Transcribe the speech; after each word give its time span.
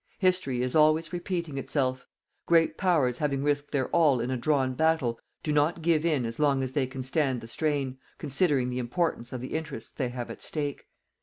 History 0.17 0.63
is 0.63 0.73
always 0.73 1.13
repeating 1.13 1.59
itself. 1.59 2.07
Great 2.47 2.75
Powers 2.75 3.19
having 3.19 3.43
risked 3.43 3.69
their 3.69 3.87
all 3.89 4.19
in 4.19 4.31
a 4.31 4.35
drawn 4.35 4.73
battle, 4.73 5.19
do 5.43 5.53
not 5.53 5.83
give 5.83 6.03
in 6.03 6.25
as 6.25 6.39
long 6.39 6.63
as 6.63 6.73
they 6.73 6.87
can 6.87 7.03
stand 7.03 7.39
the 7.39 7.47
strain, 7.47 7.99
considering 8.17 8.71
the 8.71 8.79
importance 8.79 9.31
of 9.31 9.41
the 9.41 9.53
interests 9.53 9.91
they 9.91 10.09
have 10.09 10.31
at 10.31 10.41
stake. 10.41 10.87